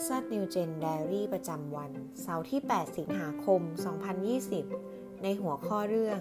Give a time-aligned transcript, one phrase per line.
[0.00, 1.90] Texas New Gen Diary ประจำวัน
[2.20, 3.60] เสาร์ที่ 8 สิงหาคม
[4.42, 6.20] 2020 ในหัวข้อเรื่อง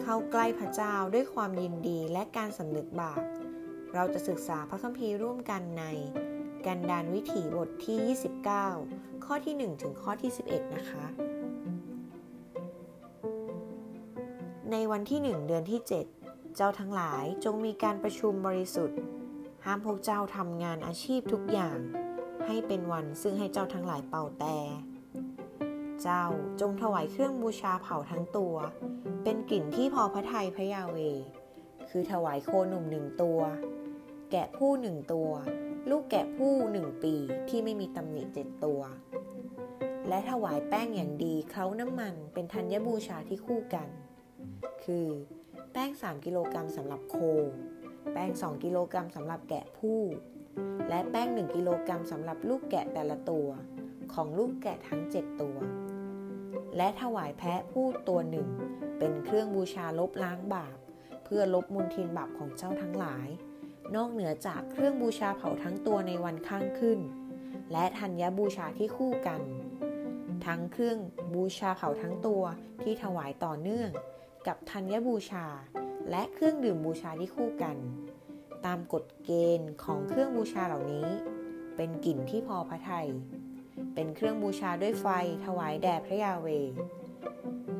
[0.00, 3.22] เข้าใกล้พระเจ้าด้วยความยินดีและการสำนึกบาป
[3.94, 5.84] เราจะศึกษาพระคัมภีร์ร่วมกันใน
[6.66, 7.98] กันดานวิถีบทที่
[8.66, 11.06] 29 ข้อที่ 1 ถึงข้อที่ 11 นะคะ
[14.70, 15.80] ในวันที่ 1 เดือนที่
[16.18, 18.98] 7 เจ้าทั้งหลายจงมีการประชุมบริสุทธิ์
[19.64, 21.80] ห้ามพวกเจ้าทำงานอาชีพทุกอย่าง
[22.52, 24.56] ให้เป็นวันซึ่งให้เจ้าทั้งหลายเป่าแต่
[26.02, 26.24] เจ้า
[26.60, 28.54] จงถวายเครื่องบูชาเผาทั้งตัว
[29.24, 30.98] เป็นกลิ่นที่พอพระทัยพระยาเว
[31.90, 33.40] คือถวายโคหนุ่มหนึ่งตัว
[34.30, 35.30] แกะผู้หนึ่งตัว
[35.90, 37.14] ลูกแกะผู้หนึ่งปี
[37.48, 38.80] ที่ไม่มีตำหนิเจ็ดตัว
[40.08, 43.88] และถวายแป้งอย่างดีเคล้าน้ำมันเป็นธัญบูชาที่คู่กัน
[44.84, 45.06] คือ
[45.72, 47.16] แป้ง 3 กิโลกรัมสำหรับโค
[48.12, 50.00] แป้ง 2 กิโลกรัมสำหรับแกะผู้
[50.88, 53.48] และแป้ง 1 กิโลกรัมสำหรับลูกแกะแต่ละตัว
[54.14, 55.56] ของลูกแกะทั้ง 7 ตัว
[56.76, 58.48] และถวายแพะผู้ตัวหนึ่ง
[58.98, 60.76] เป็นเครื่องบูชาลบล้างบาป
[61.24, 63.28] เพื่อลบมุนทินบาปของเจ้าทั้งหลาย
[63.94, 67.00] นอกเหนือจากเครื่องบูชาเผาทั้งตัวในวันข้างขึ้น
[67.72, 69.42] และธัญญบูชาที่คู่กัน
[70.46, 70.98] ทั้งเครื่อง
[71.34, 72.42] บูชาเผาทั้งตัว
[72.82, 73.90] ที่ถวายต่อเนื่อง
[74.46, 75.46] กับธัญบูชา
[76.10, 77.76] และเครื่องดื่มบูชาที่คู่กัน
[78.66, 81.08] ตามกฎเกณฑ์ของเครื่องบูชาเหล่านี้
[81.76, 83.08] เป็นกลิ่นที่พอพระทยัย
[83.94, 85.06] เป็นเครื่องบูชาด้วยไฟ
[85.44, 86.48] ถวายแด่พระยาเว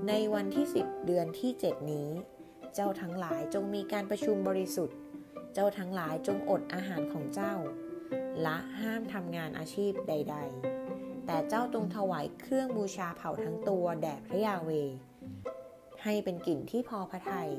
[0.09, 2.09] ในวันที่ 10 เดือนที่ 7 นี้
[2.75, 4.97] เจ้าทั้งหลายจงมีการประชุมบริสุทธิ์
[5.55, 7.55] เจ้าทั้งหลายจงอดอาหารของเจ้า
[8.47, 10.37] ละห้ามทำงานอาชีพใด
[10.83, 14.71] ๆ แต่เจ้าจงถวายเครื่องบูชาเผาทั้งตัวแด่พระยาเว
[16.05, 17.51] ให้เป็นกลิ่นที่พอพระทยัย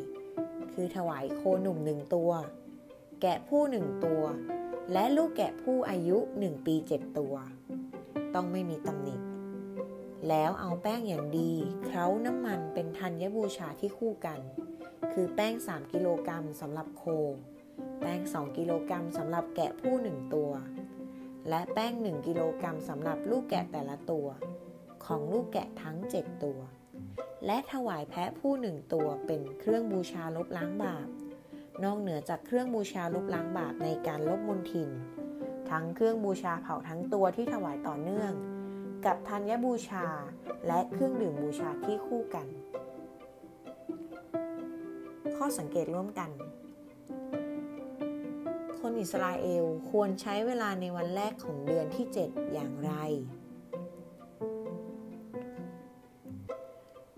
[0.73, 2.31] คือถวายโคหนุ่มหนึ่งตัว
[3.21, 4.23] แกะผู้หนึ่งตัว
[4.93, 7.35] และลูกแกะผู้อายุหนึ่งปีเจ็ดตัว
[8.35, 9.15] ต้องไม่มีตำหนิ
[10.29, 11.51] แล้วเอาแป้งอย่างดี
[11.85, 14.39] เคล้าน้ำมันเป็นธัญบูชาที่คู่กัน
[15.13, 17.03] คือแป้ง 3 กิโลกรัมสำหรับโค
[18.01, 20.51] แป้ง 2 กิโลกรัมสำหรับแกะผู้ 1 ตัว
[21.49, 24.27] และแป้ง 1 กิโลกรัมสำหรับลูกแกะแต่ละตัว
[25.05, 26.59] ของลูกแกะทั้ง 7 ตัว
[27.45, 31.07] และถวายแพะผู้หนึ่งตัวเป็นเครื่องบูชาลบล้างบาป
[31.83, 34.89] นอกเหนือจากเครื่องบูชาลบล้างบาปในการลบมลทิน
[35.69, 38.31] ทั้งเครื่องบูชาเผาทั้งตัวที่ถวายต่อเนื่อง
[39.05, 40.05] กับธัญบูชา
[40.67, 42.47] และเครื่องดื่มบูชาที่คู่กัน
[45.35, 46.29] ข้อสังเกตร่วมกัน
[48.79, 52.93] คนอิสราเอลควรใช้เวลาในวันแรกของเดือนที่ 7 อย่างไร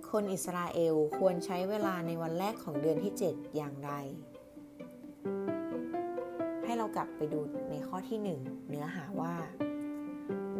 [0.09, 3.91] คนอิสราเอลควรใช้เวลาในวันแรกของเดือนที่ 7 อย่างไร
[6.96, 7.40] กลับไปดู
[7.70, 9.36] ในข้อที่ 1 เนื้อหาว่า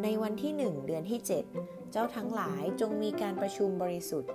[0.02, 1.20] ในวันที่ 1 เดือนที่
[1.56, 4.32] 7 เจ้าทั้งหลายจงมีการประชุมบริสุทธิ์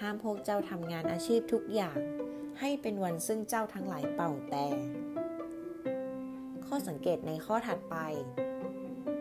[0.00, 1.96] ห้ามพวกเจ้าทำงานอาชีพทุกอย่าง
[2.60, 4.66] ให้เป็นวันซึ่งเจ้าทั้งหลายเป่าแต่
[6.66, 7.96] ข้อสังเกตในข้อถัดไป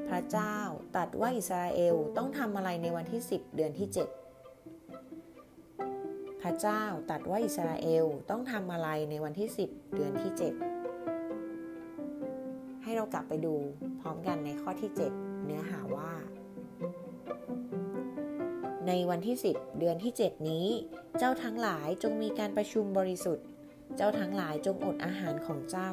[0.07, 0.55] พระเจ้า
[0.95, 3.99] ตัดว่าอิสราเอลต้องทำอะไรในวันที่ 10 เดือนที่ 7
[6.41, 10.41] พระเจ้าตัดว่าอิสราเอลต้องทำอะไรในวันที่ 10 เดือนที่ 7
[12.89, 13.55] ให้เรากลับไปดู
[14.01, 16.11] พร้อมกันในข้อที่ 7 เนื้อหาว่า
[18.87, 20.67] ในวันที่ 10 เดือนที่ 7 นี้
[21.17, 23.45] เจ้าทั้งหลายจงมีการประชุมบริสุทธิ์
[23.97, 25.91] เจ้าทั้งหลายจงอดอาหารของเจ้า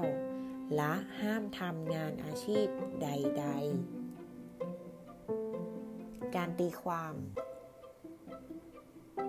[0.77, 2.67] และห้ามทำงานอาชีพ
[3.03, 3.47] ใด
[5.13, 7.15] ๆ การตีความ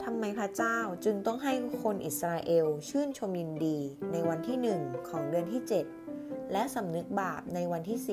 [0.03, 3.77] ทำไมพระเจ้าจึงต้องให้คนอิสราเอลชื่นชมยินดี
[4.11, 6.06] ในวันที่1ของเดือนที่ 7
[6.51, 8.09] และสำนึกบาปในวันที่ 10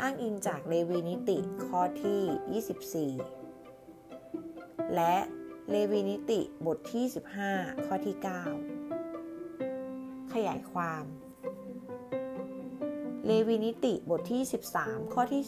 [0.00, 5.16] อ้างอิงจากเลวีนิติข้อที่ 24 และ
[5.70, 7.04] เลวีนิติบทที่
[7.46, 8.24] 15 ข้อที่ 9
[10.32, 11.04] ขยายความ
[13.26, 14.42] เลวีนิติบทที่
[14.78, 15.42] 13 ข้อที่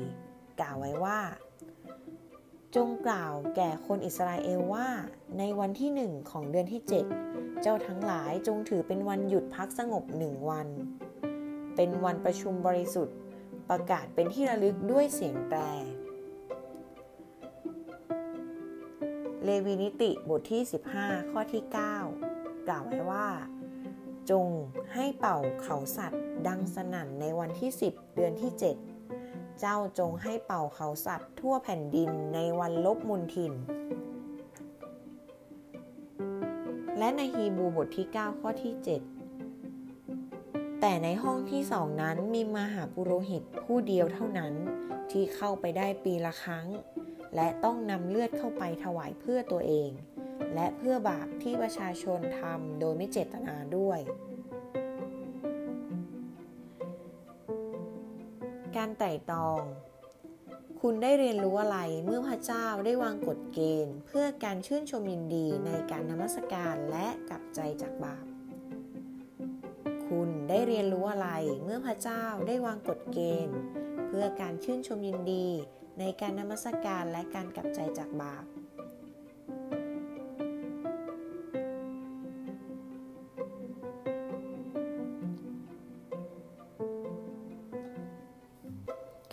[0.00, 1.20] 14 กล่าวไว้ว่า
[2.76, 4.88] จงกล่าวแก่คนอิสราเอลว่า
[5.38, 6.92] ในวันที่หนึ่งของเดือนที่ 7
[7.62, 10.68] เจ้าทั้งหลายจงถือเป็นวันหยุดพักสงบหนึ่งวัน
[11.76, 13.16] เป็นวันประชุมบริสุทธิ์
[13.70, 15.60] ประกาศเป็นที่ระลึกด้วยเสียงแตร
[19.44, 20.62] เลวีนิติบทที่
[20.96, 23.28] 15 ข้อที่ 9 กล่าวไว้ว่า
[24.30, 24.46] จง
[24.94, 28.50] ให้เป่าเขาสัตว์ ดังสนั่นในวันที่ 10 เดือนที่
[29.04, 33.52] 7 เจ้าจงให้เป่าเขาสัตว์ ทั่วแผ่นดินในวันลบมุนทิน
[37.02, 38.74] และในฮีบูบทที่ 9 ข้อที่
[39.58, 44.54] 7 แต่ในห้องที่สองนั้นมีมหาปุโรหิตผู้เดียวเท่านั้น
[45.10, 46.66] ที่เข้าไปได้ปีละครั้ง
[47.34, 49.90] และต้องนำเลือดเข้าไปถวายเพื่อตัวเอง
[50.54, 54.00] และเพื่อบาปที่ประชาชนทำโดยไม่เจตนาด้วย
[58.76, 59.62] การไต่ตอง
[60.86, 68.24] คุณได้เรียนรู้อะไรเมื่อพระเจ้าได้วางกฎเกณฑ์ เพื่อการชื่นชมยินดีในการนมัสการและกลับใจจากบาป
[70.06, 71.28] คุณได้เรียนรู้อะไร
[71.64, 73.58] เมื่อพระเจ้าได้วางกฎเกณฑ์
[74.08, 75.46] เพื่อการชื่นชมยินดี
[75.98, 78.44] ในการนมัสการและการกลับใจจากบาป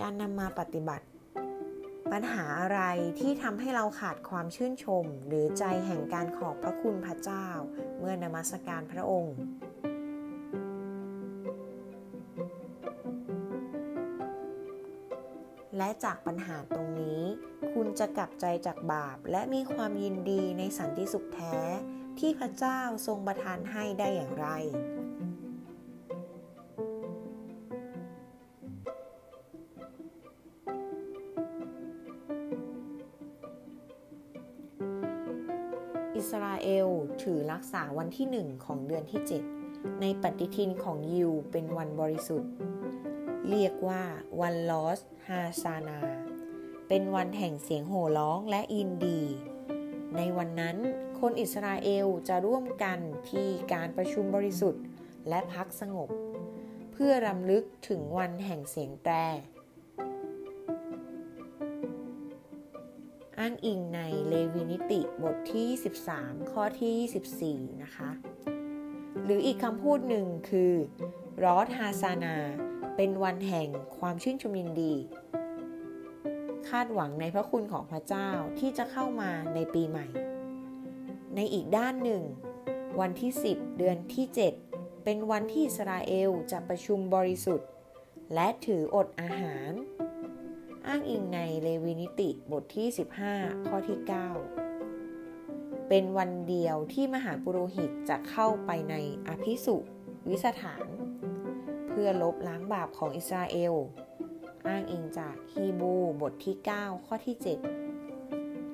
[0.01, 1.05] การนำมาปฏิบัติ
[2.11, 2.81] ปัญหาอะไร
[3.19, 7.47] ที่ทำให้เราขาดความชื่นชม หรือใจแห่งการขอบพระคุณพระเจ้า
[7.99, 9.35] เมื่อนมัสการพระองค์
[15.77, 17.21] และจากปัญหาตรงนี้
[17.73, 21.57] คุณจะกลับใจจากบาป และมีความยินดีในสันติสุขแท้
[22.19, 24.47] ที่พระเจ้าทรงประทานให้ได้อย่างไร
[36.43, 36.89] ราเอล
[37.23, 39.21] ถือรักษาวันที่หนึ่งของเดือนที่
[39.61, 42.51] 7 ในปฏิทินของยิวเป็นวันบริสุทธิ์
[43.49, 44.03] เรียกว่า
[44.41, 45.99] วันลอสฮาซานา
[46.87, 49.21] เป็นวันแห่งเสียงโห่ร้องและอินดี
[50.17, 50.77] ในวันนั้น
[51.19, 52.99] คนอิสราเอลจะร่วมกัน
[53.29, 54.83] ที่การประชุมบริสุทธิ์
[55.29, 56.09] และพักสงบ
[56.91, 59.13] เพื่อรำลึกถึงวันแห่งเสียงแตร
[63.39, 65.69] อ้างอิงในเลวีนิติบทที่
[66.09, 68.09] 13 ข้อที่ 24 นะคะ
[69.23, 70.73] หรืออีกคำพูดหนึ่งคือ
[71.43, 72.35] รอสฮาซานา
[72.95, 73.69] เป็นวันแห่ง
[73.99, 74.93] ความชื่นชมยินดี
[76.69, 80.07] คาดหวังในพระคุณของพระเจ้าที่จะเข้ามาในปีใหม่
[81.35, 82.23] ในอีกด้านหนึ่ง
[82.99, 84.25] วันที่ 10 เดือนที่
[84.65, 87.69] 7 เป็นวันที่อิสราเอลจะประชุมบริสุทธิ์
[88.33, 89.71] และถืออดอาหาร
[90.91, 92.87] อ้างอิงในเลวีนิติบทที่
[93.27, 93.99] 15 ข้อที่
[94.95, 98.95] 9 เป็นวันเดียวที่มหาปุโรหิตจะเข้าไปใน
[99.27, 99.75] อภิสุ
[100.29, 100.85] วิสถาน
[101.89, 103.73] เพื่อลบล้างบาปของอิสราเอล
[104.67, 107.35] อ้างอิงจากฮีบูบทที่ 9 ข้อที่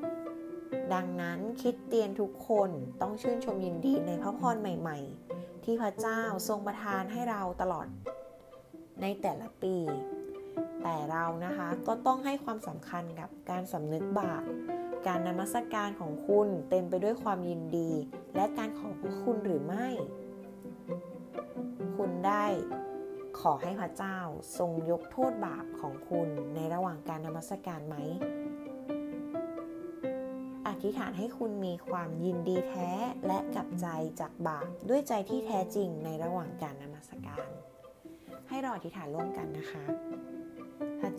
[0.01, 2.69] 7 ดังนั้นคิดเตียนทุกคน
[3.01, 7.87] ต้องชื่นชมยินดีในพระพรใหม่ๆ ที่พระเจ้าทรงประทานให้เราตลอด
[9.01, 9.77] ในแต่ละปี
[10.87, 14.43] แต่เรานะคะก็ต้องให้ความสำคัญกับการสำนึกบาป
[15.07, 17.91] การนมัสการของคุณเต็มไปด้วยความยินดี
[18.35, 19.87] และการขอบพระคุณหรือไม่
[21.97, 22.45] คุณได้
[23.39, 24.17] ขอให้พระเจ้า
[24.57, 27.95] ทรงยกโทษบาปของคุณในระหว่างการนมัสการไหม
[30.67, 32.89] อธิษฐานให้คุณมีความยินดีแท้
[33.27, 33.87] และกลับใจ
[34.19, 37.47] จากบาปด้วยใจที่แท้จริงในระหว่างการนมัสการ
[38.49, 39.83] ให้เราอธิษฐานร่วมกันนะคะ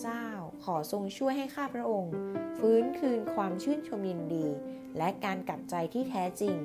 [0.00, 0.26] เจ้า
[0.64, 2.14] ขอทรงช่วยให้ข้าพระองค์
[2.58, 4.46] ฟื้นคืนความชื่นชมยินดี
[4.98, 6.56] และการกลับใจที่แท้จริง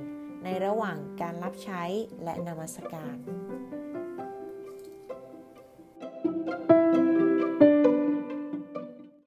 [0.44, 1.83] ในระหว่างการรับใช้
[2.24, 3.16] และนมัสการ